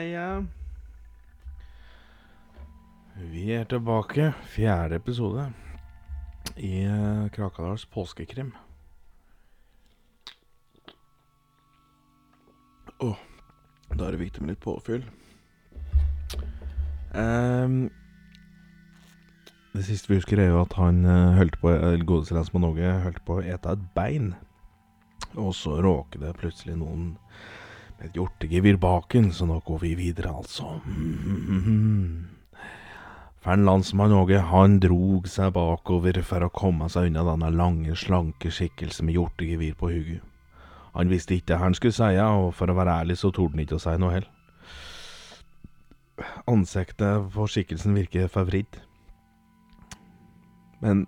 [0.00, 0.44] Ja, ja.
[3.14, 4.32] Vi er tilbake.
[4.48, 5.52] Fjerde episode
[6.56, 8.54] i uh, Krakadals påskekrim.
[13.00, 13.20] Åh,
[13.92, 15.04] da er det viktig med litt påfyll.
[17.12, 17.90] Um,
[19.74, 21.76] det siste vi husker, er jo at han uh, holdt på
[22.08, 22.70] godeste lensmann
[23.04, 24.32] holdt på å ete et bein.
[25.36, 27.18] Og så råker det plutselig noen
[28.00, 30.78] et hjortegevir baken, så nå går vi videre, altså.
[33.40, 39.08] Fernlandsmann Åge, han drog seg bakover for å komme seg unna denne lange, slanke skikkelsen
[39.08, 40.26] med hjortegevir på hugget.
[40.96, 43.64] Han visste ikke hva han skulle si, og for å være ærlig så torde han
[43.64, 44.36] ikke å si noe heller.
[46.50, 48.80] Ansiktet på skikkelsen virker favoritt.
[50.80, 51.06] Men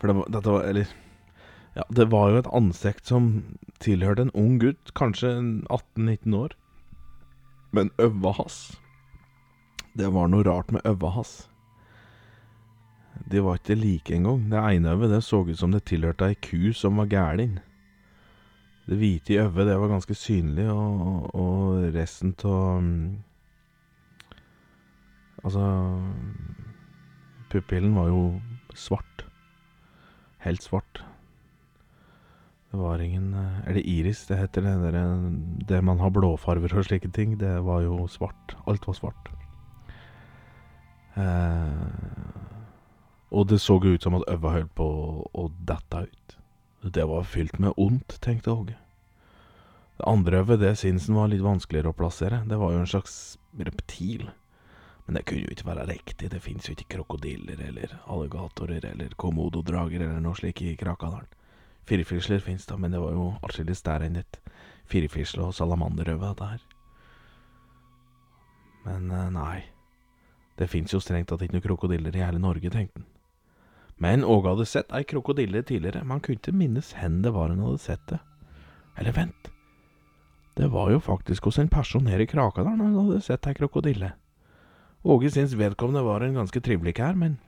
[0.00, 0.88] For det var, dette var Eller
[1.74, 3.30] ja, det var jo et ansikt som
[3.82, 5.32] tilhørte en ung gutt, kanskje
[5.66, 6.54] 18-19 år.
[7.74, 8.78] Men øva hans
[9.98, 11.48] Det var noe rart med øva hans.
[13.30, 14.48] De var ikke like engang.
[14.50, 17.60] Det ene øyet så ut som det tilhørte ei ku som var gæren.
[18.86, 22.82] Det hvite i øyet det var ganske synlig, og, og resten av
[25.44, 25.64] Altså
[27.50, 28.40] Pupillen var jo
[28.74, 29.26] svart.
[30.38, 31.04] Helt svart.
[32.74, 35.20] Det var ingen Er det iris det heter, det der,
[35.68, 37.36] der man har blåfarver og slike ting?
[37.38, 38.56] Det var jo svart.
[38.66, 39.28] Alt var svart.
[41.14, 41.84] Eh,
[43.30, 44.86] og det så ut som at øva holdt på
[45.30, 46.34] å dette ut.
[46.82, 48.74] Det var fylt med ondt, tenkte Åge.
[49.94, 52.42] Det andre øvet, det sinsen var litt vanskeligere å plassere.
[52.50, 54.26] Det var jo en slags reptil.
[55.06, 56.32] Men det kunne jo ikke være riktig.
[56.34, 61.30] Det fins jo ikke krokodiller eller alligatorer eller komododrager eller noe slikt i Krakadalen.
[61.84, 64.38] Firfisler fins da, men det var jo atskillig stærre enn et
[64.88, 66.62] firfisle- og salamanderøve, dette her.
[68.84, 69.64] Men nei,
[70.58, 73.08] det fins jo strengt tatt ikke noen krokodiller i hele Norge, tenkte han.
[74.02, 77.52] Men Åge hadde sett ei krokodille tidligere, men han kunne ikke minnes hen det var
[77.52, 78.18] han hadde sett det.
[78.98, 79.50] Eller vent,
[80.58, 84.12] det var jo faktisk hos en person her i Krakadalen han hadde sett ei krokodille.
[85.04, 87.38] Åge syns vedkommende var en ganske trivelig kær, men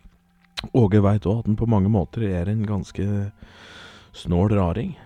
[0.75, 3.07] Åge veit òg at han på mange måter er en ganske
[4.16, 4.97] snål raring.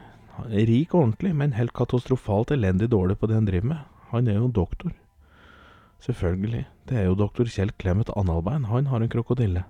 [0.48, 3.81] Rik og ordentlig, men helt katastrofalt elendig dårlig på det han driver med.
[4.10, 4.94] Han er jo doktor.
[6.00, 9.65] Selvfølgelig, det er jo doktor Kjell Clemet Analbein, han har en krokodille.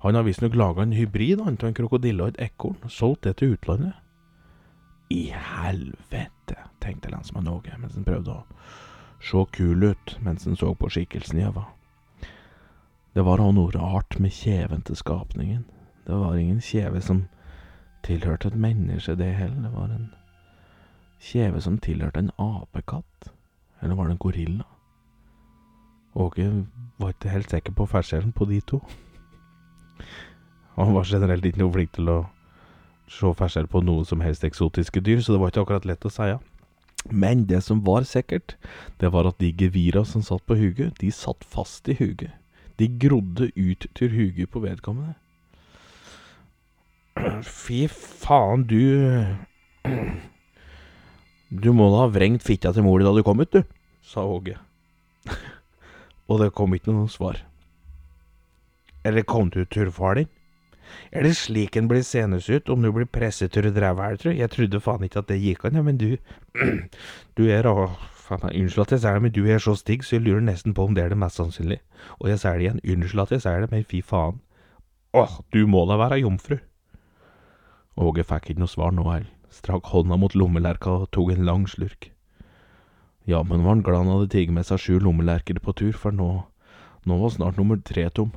[0.00, 3.36] Han har visstnok laga en hybrid av en krokodille og et ekorn, og solgt det
[3.36, 3.92] til utlandet.
[5.10, 8.44] I helvete, tenkte lensmann Åge mens han prøvde å
[9.20, 11.66] se kul ut mens han så på skikkelsen i øva.
[13.12, 15.66] Det var òg noe rart med kjeven til skapningen.
[16.06, 17.26] Det var ingen kjeve som
[18.02, 19.62] tilhørte et menneske, det heller.
[19.62, 20.10] Det var en
[21.20, 23.30] kjeve som tilhørte en apekatt.
[23.82, 24.66] Eller var det en gorilla?
[26.14, 26.66] Åge
[26.98, 28.80] var ikke helt sikker på forskjellen på de to.
[30.74, 32.18] Han var generelt ikke noe flink til å
[33.10, 36.12] se forskjell på noe som helst eksotiske dyr, så det var ikke akkurat lett å
[36.12, 36.28] si.
[36.30, 36.38] Ja.
[37.10, 38.56] Men det som var sikkert,
[39.00, 42.32] det var at de gevira som satt på huget, de satt fast i huget.
[42.78, 45.14] De grodde ut til huget på vedkommende.
[47.44, 48.80] Fy faen, du
[51.50, 53.62] Du må da ha vrengt fitta til mor di da du kom ut, du,
[54.06, 54.56] sa Åge.
[56.30, 57.40] Og det kom ikke noe svar.
[59.04, 60.28] Eller kom du til far din?
[61.12, 64.16] Er det slik en blir senes ut om du blir presset til å dreve her,
[64.20, 64.30] tru?
[64.34, 66.16] Jeg trodde faen ikke at det gikk an, ja, men du
[67.38, 67.74] Du er da
[68.30, 70.86] unnskyld at jeg sier det, men du er så stygg, så jeg lurer nesten på
[70.86, 71.80] om det er det mest sannsynlig.
[72.20, 74.38] Og jeg sier det igjen, unnskyld at jeg sier det, men fy faen.
[75.18, 76.60] Åh, du må da være jomfru.
[77.98, 81.66] Åge fikk ikke noe svar nå heller, strakk hånda mot lommelerka og tok en lang
[81.68, 82.12] slurk.
[83.28, 86.30] Jammen var han glad han hadde tatt med seg sju lommelerker på tur, for nå,
[87.06, 88.32] nå var snart nummer tre tom.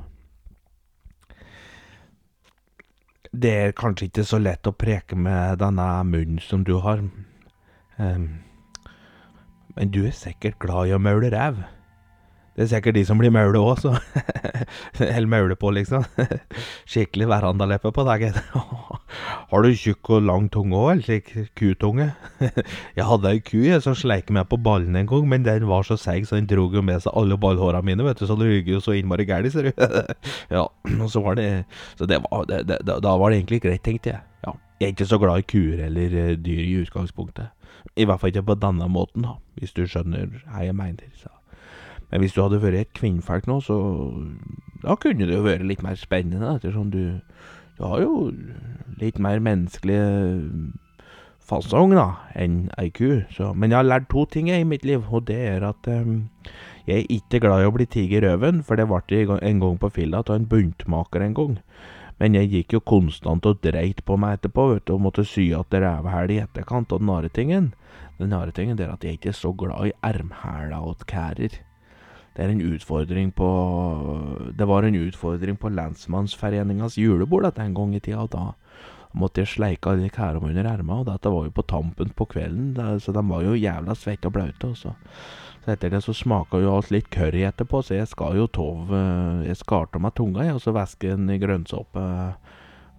[3.34, 7.00] Det er kanskje ikke så lett å preke med denne munnen som du har,
[7.98, 8.26] um,
[9.74, 11.64] men du er sikkert glad i å maule ræv.
[12.54, 13.96] Det er sikkert de som blir maule òg, så
[15.16, 16.04] Eller maule på, liksom.
[16.90, 18.28] Skikkelig verandaleppe på deg.
[19.50, 22.08] Har du tjukk og lang tunge òg, eller slik kutunge?
[22.98, 25.86] Jeg hadde ei ku jeg som sleik meg på ballen en gang, men den var
[25.86, 28.48] så seig så den dro jo med seg alle ballhåra mine, vet du, så det
[28.48, 29.84] rygger jo så innmari gæli, ser du.
[30.54, 31.64] Ja, og så var det
[31.98, 34.20] Så det var, det, det, da var det egentlig greit, tenkte jeg.
[34.46, 37.52] Ja, jeg er ikke så glad i kuer eller eh, dyr i utgangspunktet.
[37.96, 41.10] I hvert fall ikke på denne måten, da, hvis du skjønner hva jeg mener.
[41.20, 41.30] Så.
[42.10, 43.76] Men hvis du hadde vært et kvinnfolk nå, så
[44.84, 47.20] Da kunne det jo vært litt mer spennende, ettersom du
[47.78, 48.30] Du har jo
[49.00, 50.00] litt mer menneskelig
[51.44, 52.06] fasong, da,
[52.38, 53.24] enn ei ku.
[53.54, 56.28] Men jeg har lært to ting i mitt liv, og det er at um,
[56.86, 59.60] jeg er ikke glad i å bli tatt i røven, for det ble jeg en
[59.60, 61.58] gang på filla av en buntmaker en gang.
[62.22, 65.50] Men jeg gikk jo konstant og dreit på meg etterpå, vet du, og måtte sy
[65.52, 66.92] att rævhæl i etterkant.
[66.92, 67.72] Og den rare tingen,
[68.18, 71.58] den rare tingen er at jeg ikke er så glad i ermhæla åt kærer.
[72.34, 73.48] Det på
[74.58, 78.54] Det var en utfordring på Landsmannsforeningas julebord dette en gang i tida, og da
[79.14, 82.98] måtte jeg sleike alle kærene under erma, og dette var jo på tampen på kvelden,
[82.98, 84.74] så de var jo jævla svette og blaute.
[84.74, 84.94] Så.
[85.64, 88.90] så etter det så smaka jo alt litt curry etterpå, så jeg skal jo tov
[89.46, 92.34] Jeg skar av meg tunga, jeg, og så væske den i grønnsåpe.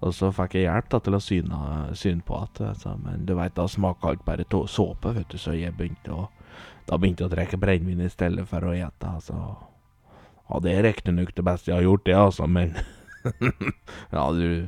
[0.06, 1.60] Og så fikk jeg hjelp da, til å syne,
[1.98, 2.64] syne på at
[3.04, 6.30] Men du veit, da smaka alt bare såpe, vet du, så jeg begynte å
[6.86, 9.38] da begynte jeg å drikke brennevin i stedet for å ete, altså.
[10.46, 12.76] Ja, det er riktignok det beste jeg har gjort, det, altså, men
[14.14, 14.68] Ja, du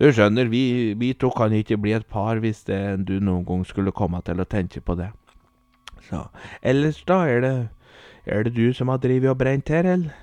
[0.00, 3.62] Du skjønner, vi, vi, to kan ikke bli et par hvis det, du noen gang
[3.66, 5.12] skulle komme til å tenke på det.
[6.08, 6.26] Så
[6.62, 7.54] Ellers, da, er det
[8.26, 10.20] Er det du som har drevet og brent her, eller?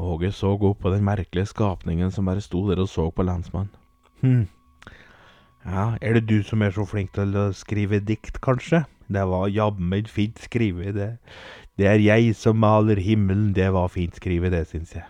[0.00, 3.72] Åge så opp på den merkelige skapningen som bare sto der og så på lensmannen.
[4.22, 4.46] Hm.
[5.64, 8.84] Ja, er det du som er så flink til å skrive dikt, kanskje?
[9.12, 11.10] Det var jammen fint skrevet, det.
[11.76, 15.04] Det er jeg som maler himmelen, det var fint skrevet, det, syns jeg.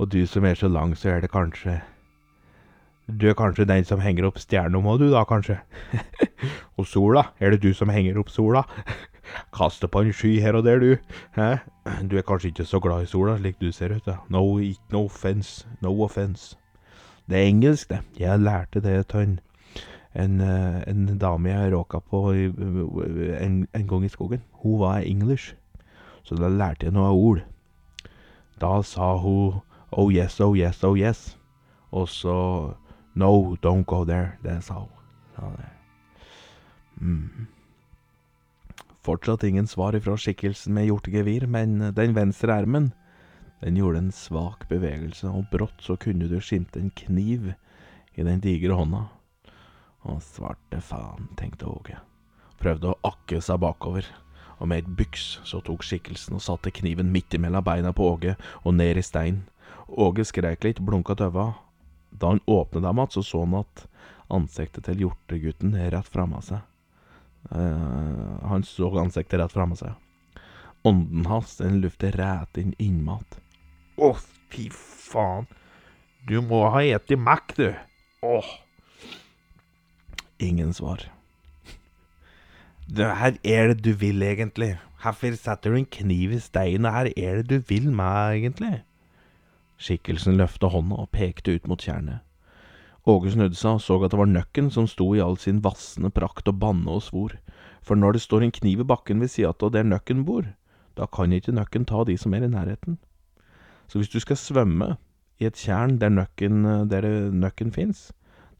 [0.00, 1.80] Og du som er så lang, så er det kanskje
[3.06, 5.58] Du er kanskje den som henger opp stjerna, må du da, kanskje?
[6.78, 8.64] og sola, er det du som henger opp sola?
[9.56, 10.96] Kaster på en sky her og der, du.
[11.36, 11.58] Hæ?
[12.08, 14.22] Du er kanskje ikke så glad i sola, slik du ser ut, da.
[14.32, 14.56] No,
[14.90, 15.68] no offense.
[15.82, 16.56] No offense.
[17.28, 18.00] Det er engelsk, det.
[18.20, 19.40] Jeg lærte det av en
[20.14, 24.42] en, eh, en dame jeg råka på en, en, gang i skogen.
[24.62, 25.54] Hun var English,
[26.22, 27.42] så da lærte jeg noen ord.
[28.60, 29.60] Da sa hun
[29.90, 31.36] oh yes, oh yes, oh yes.
[31.90, 32.74] Og så
[33.14, 34.38] no, don't go there.
[34.42, 34.88] Det sa hun.
[35.38, 35.70] Ja, det.
[37.00, 37.46] Mm.
[39.04, 42.92] Fortsatt ingen svar ifra skikkelsen med hjortegevir, men den venstre ermen,
[43.60, 47.52] den gjorde en svak bevegelse, og brått så kunne du skimte en kniv
[48.14, 49.06] i den digre hånda.
[50.04, 51.96] Å, svarte faen, tenkte Åge.
[52.60, 54.06] Prøvde å akke seg bakover,
[54.58, 58.36] og med et byks så tok skikkelsen og satte kniven midt imellom beina på Åge
[58.62, 59.46] og ned i steinen.
[59.88, 61.54] Åge skreik litt, blunka tøva.
[62.14, 63.86] Da han åpnet dem igjen, så så han at
[64.32, 66.62] ansiktet til hjortegutten rett framme seg.
[67.50, 69.92] Uh, han så ansiktet rett framme seg.
[70.84, 73.40] Ånden hans, den luftet rett inn innmat.
[73.94, 74.14] Å,
[74.50, 75.46] fy faen.
[76.26, 77.68] Du må ha eti Mac, du.
[78.24, 78.48] Åh.
[80.42, 81.04] Ingen svar.
[82.88, 84.74] Det her er det du vil, egentlig.
[85.04, 86.90] Hvorfor setter du en kniv i steinen?
[86.90, 88.82] Her er det du vil meg, egentlig.
[89.78, 92.24] Skikkelsen løfta hånda og pekte ut mot tjernet.
[93.04, 96.08] Åge snudde seg og så at det var nøkken som sto i all sin vassende
[96.14, 97.34] prakt og banne og svor.
[97.84, 100.46] For når det står en kniv i bakken ved sida av der nøkken bor,
[100.96, 102.96] da kan ikke nøkken ta de som er i nærheten.
[103.88, 104.94] Så hvis du skal svømme
[105.42, 108.10] i et tjern der nøkken, der nøkken fins,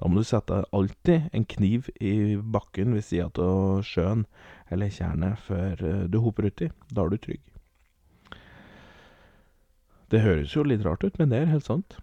[0.01, 4.25] da må du sette alltid en kniv i bakken ved sida av sjøen
[4.75, 6.71] eller tjernet før eh, du hopper uti.
[6.91, 7.43] Da er du trygg.
[10.13, 11.97] Det høres jo litt rart ut, men det er helt sant.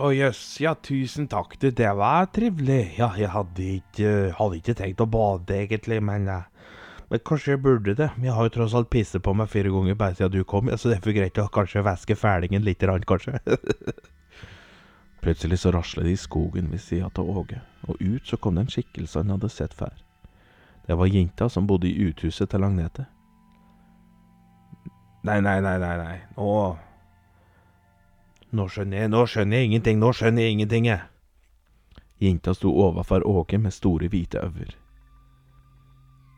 [0.00, 2.94] Å jøss, ja, tusen takk, du, det var trivelig.
[3.00, 6.46] Ja, jeg hadde ikke, hadde ikke tenkt å bade, egentlig, men, eh,
[7.10, 8.10] men kanskje jeg burde det.
[8.22, 10.88] Jeg har jo tross alt pisset på meg fire ganger bare siden du kom, så
[10.88, 13.40] det er for greit å kanskje væske fælingen litt, kanskje.
[15.24, 18.62] Plutselig så raslet det i skogen ved sida av Åge, og ut så kom det
[18.64, 19.96] en skikkelse han hadde sett før.
[20.86, 23.04] Det var jenta som bodde i uthuset til Agnete.
[25.26, 26.52] Nei, nei, nei, nei, nei, nå
[28.50, 31.04] Nå skjønner jeg, nå skjønner jeg ingenting, nå skjønner jeg ingenting, jeg.
[32.18, 34.74] Jenta sto overfor Åge med store, hvite øyne.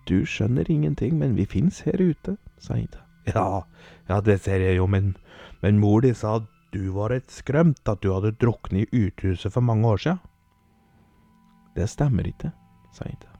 [0.08, 3.04] Du skjønner ingenting, men vi fins her ute, sa Ida.
[3.30, 3.62] Ja,
[4.08, 5.14] ja, det ser jeg jo, men,
[5.62, 9.52] men mor di sa at du var et skrømt at du hadde druknet i uthuset
[9.52, 10.22] for mange år siden.
[11.76, 12.50] Det stemmer ikke,
[12.96, 13.30] sa Ida.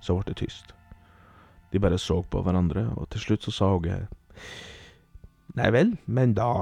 [0.00, 0.72] Så ble det tyst.
[1.72, 3.98] De bare så på hverandre, og til slutt så sa Åge
[5.58, 6.52] Nei vel, men da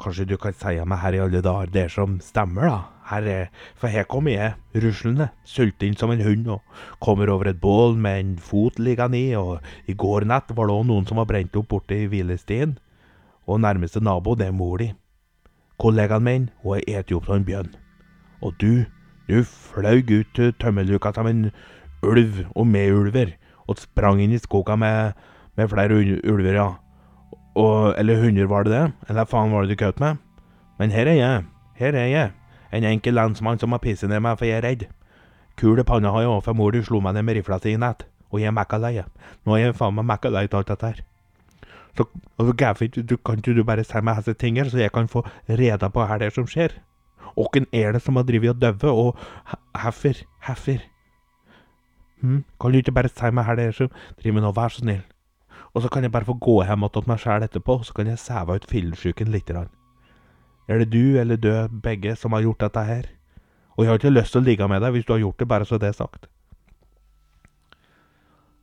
[0.00, 2.78] Kanskje du kan si meg her i alle dager det som stemmer, da?
[3.10, 6.62] Her er, for her kommer jeg, ruslende, sulten som en hund, og
[7.02, 9.58] kommer over et bål med en fot liggende i, og
[9.90, 12.78] i går natt var det òg noen som var brent opp borte i hvilestien
[13.50, 14.92] og nærmeste nabo, det er mor di.
[15.80, 17.70] Kollegaen min, hun er spist opp av en bjørn.
[18.44, 18.84] Og du,
[19.28, 21.48] du fløy ut til tømmerluka som en
[22.06, 23.34] ulv og med ulver,
[23.66, 25.16] og sprang inn i skogen med,
[25.56, 26.68] med flere ulver, ja.
[27.58, 28.84] Og, eller hunder, var det det?
[29.08, 30.20] Eller faen var det du køt med?
[30.78, 31.44] Men her er jeg,
[31.76, 32.30] her er jeg,
[32.70, 34.86] en enkel lensmann som har pisset ned meg for jeg er redd.
[35.60, 37.74] Kul i panna har jeg òg, for mor du slo meg ned med rifla si
[37.74, 38.06] i natt.
[38.30, 39.00] Og jeg er mekka lei.
[39.44, 41.02] Nå er jeg faen meg mekka lei av alt dette her.
[41.98, 42.06] Så
[42.38, 45.90] altså, du, kan ikke du bare si meg disse tingene, så jeg kan få reda
[45.90, 46.76] på hva det er som skjer?
[47.36, 49.18] Åkken er det som har drevet og dødd, og
[49.82, 50.86] heffer, heffer?
[52.22, 52.44] Hm?
[52.60, 54.84] Kan du ikke bare si meg hva det er som driver med nå, vær så
[54.84, 55.02] snill?
[55.74, 58.10] Og så kan jeg bare få gå hjem til meg sjæl etterpå, og så kan
[58.10, 59.70] jeg sæve ut fillesjuken lite grann.
[60.70, 61.50] Er det du eller du
[61.82, 63.08] begge som har gjort dette her?
[63.74, 65.48] Og jeg har ikke lyst til å ligge med deg hvis du har gjort det,
[65.50, 66.28] bare så det er sagt.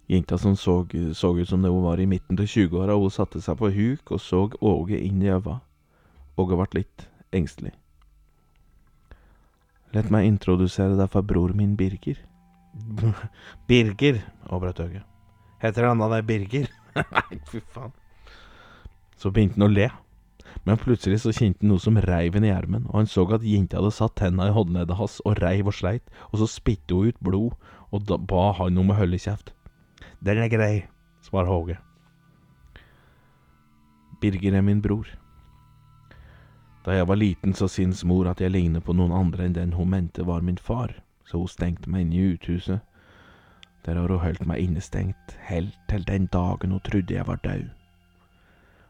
[0.07, 3.41] Jenta som så, så ut som det hun var i midten til 20-åra, hun satte
[3.43, 5.59] seg på huk og så Åge inn i øynene.
[6.39, 7.73] Åge ble litt engstelig.
[9.91, 12.23] Let meg introdusere deg for bror min Birger.
[13.67, 15.03] Birger, avbrøt Åge.
[15.59, 16.71] Heter han deg Birger?
[17.17, 17.91] Nei, fy faen.
[19.19, 19.89] Så begynte han å le.
[20.65, 23.45] Men plutselig så kjente han noe som reiv ham i ermen, og han så at
[23.45, 27.11] jenta hadde satt tenna i håndleddet hans og reiv og sleit, og så spytte hun
[27.11, 27.53] ut blod,
[27.91, 29.53] og da ba han om å holde kjeft.
[30.23, 30.73] Den er grei,
[31.23, 31.77] svarer Håge.
[34.21, 35.07] Birger er min bror.
[36.85, 39.73] Da jeg var liten, så syntes mor at jeg lignet på noen andre enn den
[39.77, 40.95] hun mente var min far,
[41.27, 42.79] så hun stengte meg inne i uthuset.
[43.85, 47.69] Der har hun holdt meg innestengt, helt til den dagen hun trodde jeg var død.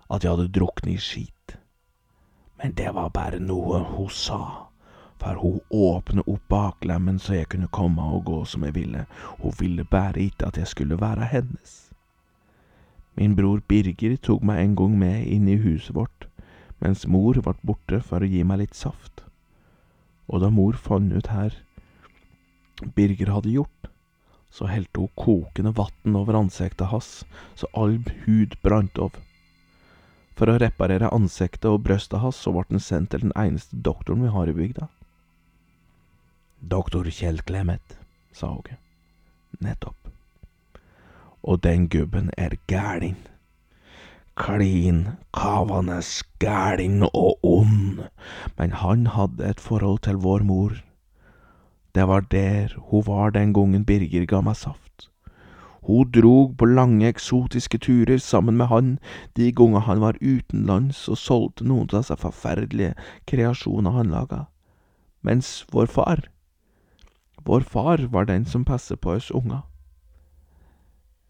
[0.09, 1.36] At jeg hadde druknet i skit.
[2.61, 4.69] Men det var bare noe hun sa,
[5.21, 9.05] for hun åpnet opp baklemmen så jeg kunne komme og gå som jeg ville,
[9.41, 11.75] hun ville bare ikke at jeg skulle være hennes.
[13.17, 16.27] Min bror Birger tok meg en gang med inn i huset vårt,
[16.81, 19.23] mens mor ble borte for å gi meg litt saft.
[20.29, 21.55] Og da mor fant ut her
[22.93, 23.89] Birger hadde gjort,
[24.53, 27.25] så helte hun kokende vann over ansiktet hans,
[27.57, 29.17] så all hud brant av.
[30.37, 34.21] For å reparere ansiktet og brystet hans, så ble han sendt til den eneste doktoren
[34.27, 34.89] vi har i bygda.
[36.61, 37.97] Doktor Kjell Clemet,
[38.33, 38.77] sa Åge.
[39.65, 39.97] Nettopp.
[41.41, 43.17] Og den gubben er gæren.
[44.37, 46.03] Klin kavende
[46.41, 48.03] gæren og ond,
[48.57, 50.75] men han hadde et forhold til vår mor.
[51.97, 55.09] Det var der hun var den gangen Birger ga meg saft.
[55.87, 58.97] Hun drog på lange, eksotiske turer sammen med han
[59.39, 62.95] de ganger han var utenlands og solgte noen av disse forferdelige
[63.31, 64.41] kreasjonene han laga.
[65.23, 66.25] Mens vår far,
[67.47, 69.63] vår far var den som passet på oss unger.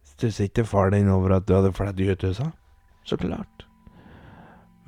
[0.10, 2.50] Stusset ikke far din over at du hadde fledd i uthuset?
[3.06, 3.68] Så klart.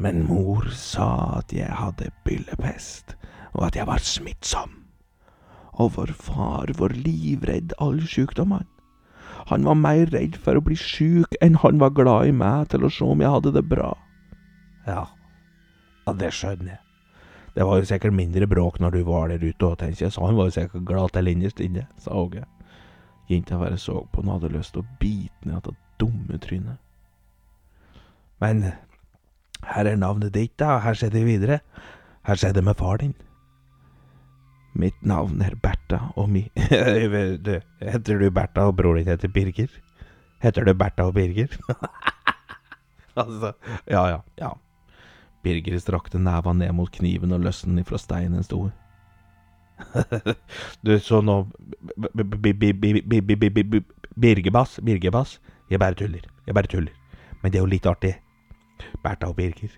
[0.01, 3.13] Men mor sa at jeg hadde byllepest,
[3.53, 4.73] og at jeg var smittsom.
[5.77, 8.65] Og vår far var livredd alle sjukdommene.
[9.47, 12.85] Han var mer redd for å bli sjuk enn han var glad i meg til
[12.85, 13.93] å se om jeg hadde det bra.
[14.87, 15.07] Ja,
[16.05, 16.83] ja det skjønner jeg.
[17.55, 20.27] Det var jo sikkert mindre bråk når du var der ute òg, tenker jeg, så
[20.27, 22.45] han var jo sikkert glad til innerst inne, sa Åge.
[23.29, 26.77] Jenta bare så på han hadde lyst til å bite ned det dumme trynet.
[28.39, 28.71] Men
[29.65, 31.59] her er navnet ditt, da, her ser det videre.
[32.25, 33.13] Her skjedde det med far din.
[34.73, 39.71] Mitt navn er Bertha, og mi Heter du Bertha, og broren din heter Birger?
[40.43, 41.47] Heter du Bertha og Birger?
[43.21, 43.53] altså,
[43.89, 44.51] ja, ja, ja.
[45.43, 48.69] Birger strakte neva ned mot kniven og løsnet ifra steinen sto.
[50.83, 51.41] du, så nå
[54.19, 55.39] Birgebass, Birgebass.
[55.69, 56.95] Jeg bare tuller, jeg bare tuller.
[57.41, 58.15] Men det er jo litt artig.
[59.03, 59.71] Bertha og Birger.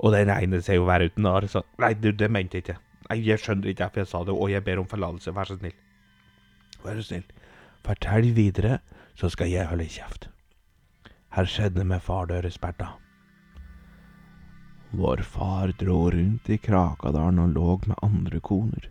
[0.00, 2.78] Og den ene ser jo være uten arr, så Nei, du, det mente jeg ikke.
[3.10, 5.56] Nei, jeg skjønner ikke hvorfor jeg sa det, og jeg ber om forlatelse, vær så
[5.58, 5.74] snill.
[6.84, 7.24] Vær så snill.
[7.82, 8.78] Fortell videre,
[9.18, 10.28] så skal jeg holde kjeft.
[11.34, 12.92] Her skjedde med far deres, Bertha.
[14.94, 18.88] Vår far dro rundt i Krakadalen og lå med andre koner.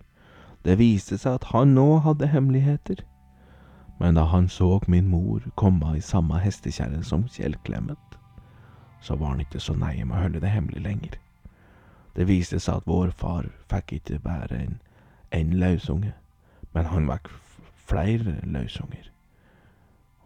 [0.63, 3.05] Det viste seg at han nå hadde hemmeligheter.
[3.99, 8.19] Men da han så min mor komme i samme hestekjerre som Kjell Clement,
[9.01, 11.19] så var han ikke så nøye med å holde det hemmelig lenger.
[12.15, 14.79] Det viste seg at vår far fikk ikke bare en,
[15.35, 16.13] en løsunge,
[16.73, 17.31] men han fikk
[17.89, 19.11] flere løsunger.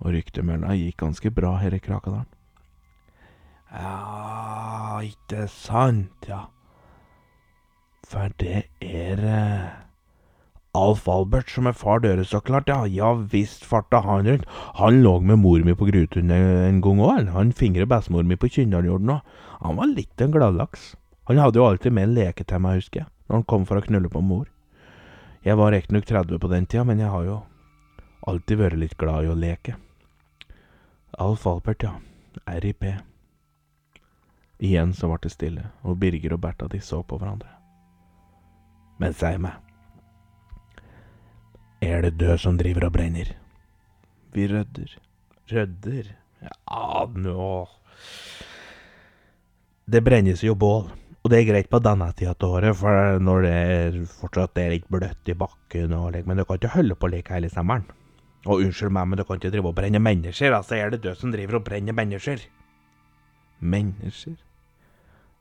[0.04, 2.30] Og ryktemølla gikk ganske bra her i Krakadalen.
[3.74, 6.46] Ja, ikke sant, ja.
[8.06, 9.72] For det er eh,
[10.78, 12.84] Alf Albert som er far deres, så klart, ja.
[12.86, 14.46] Ja visst farta han rundt.
[14.80, 18.50] Han lå med mor mi på Grutun en gang òg, han fingret bestemor mi på
[18.50, 19.34] Kyndaljorden òg.
[19.64, 20.94] Han var litt en gladlaks.
[21.24, 23.80] Han hadde jo alltid med en leke til meg, husker jeg, når han kom for
[23.80, 24.50] å knulle på mor.
[25.44, 27.38] Jeg var riktignok 30 på den tida, men jeg har jo
[28.28, 29.76] alltid vært litt glad i å leke.
[31.20, 31.98] Alf Albert, ja.
[32.48, 32.86] RIP.
[34.64, 37.52] Igjen så ble det stille, og Birger og Bertha de så på hverandre.
[39.00, 39.60] Men si meg,
[41.84, 43.34] Er det død som driver og brenner?
[44.32, 44.98] Vi rødder.
[45.52, 46.16] Rødder?
[46.40, 47.68] Ja, nå
[49.86, 51.03] Det brennes jo bål.
[51.24, 54.74] Og det er greit på denne tida av året, for når det er fortsatt er
[54.74, 57.86] litt bløtt i bakken og like, Men du kan ikke holde på like hele sommeren.
[58.44, 60.52] Og unnskyld meg, men du kan ikke drive og brenne mennesker.
[60.52, 62.44] Altså, er det død som driver og brenner mennesker?
[63.62, 64.36] Mennesker?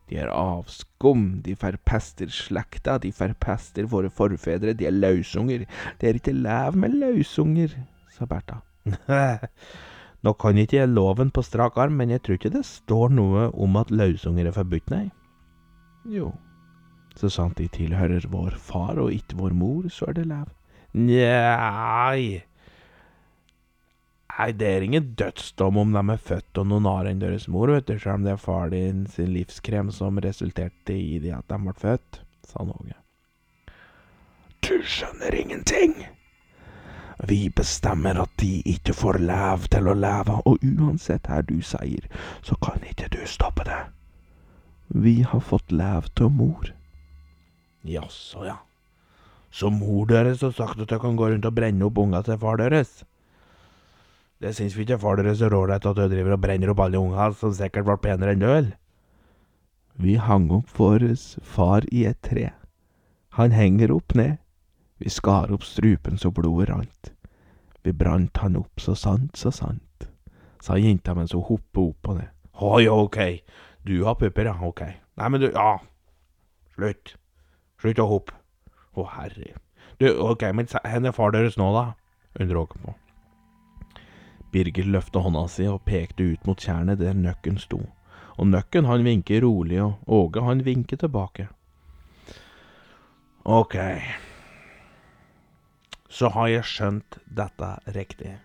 [0.06, 5.64] De er avskum, de forpester slekta, de forpester våre forfedre, de er løsunger.
[5.98, 7.74] Det er ikke lev med løsunger,
[8.14, 8.60] sa Bertha.
[10.22, 13.48] Nå kan ikke jeg loven på strak arm, men jeg tror ikke det står noe
[13.50, 15.08] om at løsunger er forbudt, nei.
[16.08, 16.32] Jo,
[17.16, 20.48] så sant de tilhører vår far og ikke vår mor, så er det lav.
[20.92, 22.42] Njei.
[24.32, 27.70] Nei, det er ingen dødsdom om de er født og noen har enn deres mor,
[27.74, 31.48] vet du, selv om det er far din sin livskrem som resulterte i det at
[31.52, 32.96] de ble født, sa Någe.
[34.62, 35.94] Du skjønner ingenting.
[37.28, 42.08] Vi bestemmer at de ikke får leve til å leve, og uansett hva du sier,
[42.42, 43.82] så kan ikke du stoppe det.
[44.94, 46.68] Vi har fått lev til mor.
[47.88, 48.58] Jaså, ja.
[49.52, 52.38] Så mor deres har sagt at jeg kan gå rundt og brenne opp unga til
[52.40, 53.02] far deres?
[54.42, 57.00] Det syns vi ikke far deres er ålreit at du driver og brenner opp alle
[57.00, 58.70] unga som sikkert ble penere enn du, vel?
[60.02, 61.04] Vi hang opp vår
[61.44, 62.50] far i et tre.
[63.38, 64.40] Han henger opp ned.
[65.00, 67.12] Vi skar opp strupen så blodet rant.
[67.82, 70.06] Vi brant han opp så sant, så sant,
[70.62, 72.28] sa jenta mens hun hoppa opp og ned.
[72.62, 73.18] Ja, ok,
[73.82, 74.84] du har pupper, ja, ok.
[75.18, 75.80] Nei, men du, ja,
[76.76, 77.16] slutt.
[77.82, 78.36] Slutt å hoppe.
[78.94, 79.56] Å, herre.
[79.98, 81.92] Du, ok, men hvor er far deres nå, da?
[82.40, 82.94] undrer Åke på.
[84.52, 87.80] Birger løftet hånda si og pekte ut mot tjernet der Nøkken sto,
[88.36, 91.48] og Nøkken han vinker rolig, og Åge han vinker tilbake.
[93.48, 93.76] Ok,
[96.12, 98.36] så har jeg skjønt dette riktig.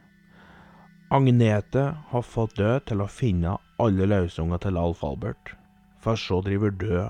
[1.13, 5.53] Agnete har fått død til å finne alle løsunga til Alf Albert,
[6.01, 7.09] for så driver død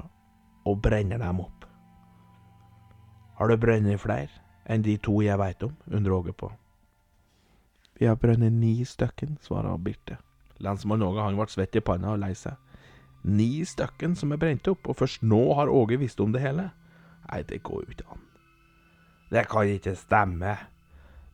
[0.67, 1.65] og brenner dem opp.
[3.37, 5.75] Har du brent flere enn de to jeg veit om?
[5.87, 6.51] undrer Åge på.
[7.99, 10.17] Vi har brent ni stykken, svarer Birte.
[10.59, 12.57] Lensmann Åge han ble svett i panna og lei seg.
[13.23, 16.71] Ni stykken som er brent opp, og først nå har Åge visst om det hele?
[17.29, 18.27] Nei, det går jo ikke an.
[19.31, 20.57] Det kan ikke stemme.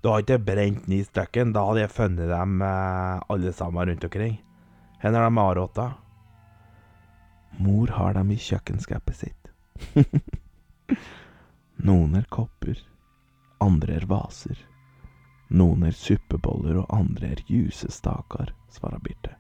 [0.04, 4.04] Du har ikke brent ni stykken, da hadde jeg funnet dem eh, alle sammen rundt
[4.04, 4.42] omkring.
[5.04, 5.94] Hvor er de Aråtta?
[7.60, 9.50] Mor har dem i kjøkkenskapet sitt.
[11.90, 12.78] Noen er kopper,
[13.60, 14.62] andre er vaser.
[15.52, 19.34] Noen er suppeboller og andre er jusestaker, svarer Birte.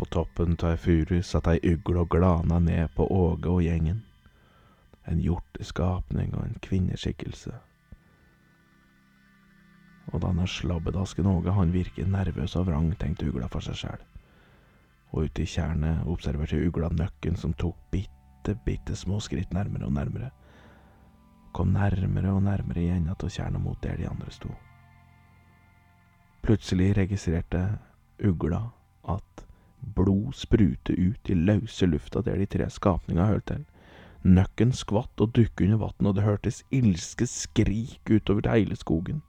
[0.00, 4.00] På toppen av ei furu satt ei ugle og glana ned på Åge og gjengen.
[5.04, 7.52] En hjorteskapning og en kvinneskikkelse.
[10.10, 14.02] Og denne slabbedasken Åge, han virker nervøs og vrang, tenkte ugla for seg sjæl.
[15.12, 19.94] Og ute i tjernet observerte ugla nøkken som tok bitte, bitte små skritt nærmere og
[19.94, 20.32] nærmere
[21.52, 24.50] kom nærmere og nærmere igjen av tjernet mot der de andre sto.
[26.42, 27.62] Plutselig registrerte
[28.24, 28.62] ugla
[29.08, 29.44] at
[29.96, 33.66] blod sprutet ut i løse lufta der de tre skapningene holdt til.
[34.22, 39.22] Nøkken skvatt og dukket under vann, og det hørtes ilske skrik utover hele skogen.